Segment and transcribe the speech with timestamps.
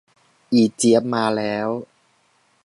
[0.53, 1.67] อีเจี๊ยบมาแล้ว